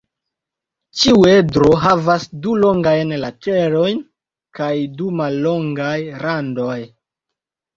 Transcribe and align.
Ĉiu 1.01 1.19
edro 1.31 1.67
havas 1.83 2.25
du 2.45 2.55
longajn 2.63 3.13
laterojn 3.25 4.01
kaj 4.61 4.73
du 5.03 5.13
mallongaj 5.21 5.95
randoj. 6.25 6.81